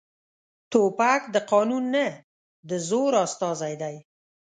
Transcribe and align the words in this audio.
توپک 0.71 1.21
د 1.35 1.35
قانون 1.51 1.83
نه، 1.95 2.07
د 2.69 2.71
زور 2.89 3.11
استازی 3.25 3.73
دی. 3.81 3.95